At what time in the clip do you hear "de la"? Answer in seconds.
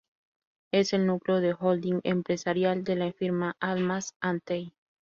2.83-3.13